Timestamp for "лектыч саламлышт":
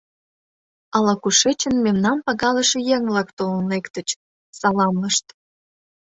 3.71-5.25